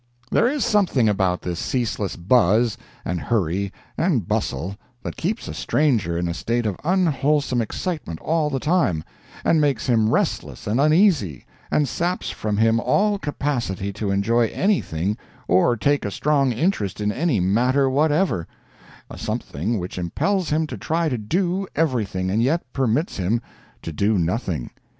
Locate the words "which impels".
19.77-20.49